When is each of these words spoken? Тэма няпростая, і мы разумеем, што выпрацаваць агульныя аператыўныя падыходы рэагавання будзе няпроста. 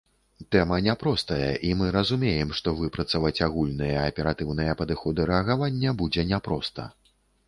Тэма 0.53 0.77
няпростая, 0.85 1.49
і 1.67 1.73
мы 1.81 1.89
разумеем, 1.95 2.53
што 2.59 2.73
выпрацаваць 2.79 3.43
агульныя 3.47 3.99
аператыўныя 4.13 4.73
падыходы 4.79 5.29
рэагавання 5.33 5.93
будзе 6.01 6.25
няпроста. 6.31 6.87